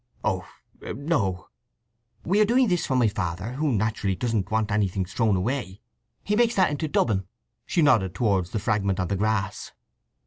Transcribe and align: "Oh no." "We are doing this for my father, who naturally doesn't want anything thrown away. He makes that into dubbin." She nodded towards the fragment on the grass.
"Oh 0.23 0.47
no." 0.81 1.49
"We 2.25 2.41
are 2.41 2.45
doing 2.45 2.67
this 2.69 2.87
for 2.87 2.95
my 2.95 3.07
father, 3.07 3.51
who 3.51 3.71
naturally 3.71 4.15
doesn't 4.15 4.49
want 4.49 4.71
anything 4.71 5.05
thrown 5.05 5.35
away. 5.35 5.79
He 6.23 6.35
makes 6.35 6.55
that 6.55 6.71
into 6.71 6.87
dubbin." 6.87 7.27
She 7.67 7.83
nodded 7.83 8.15
towards 8.15 8.49
the 8.49 8.57
fragment 8.57 8.99
on 8.99 9.09
the 9.09 9.15
grass. 9.15 9.73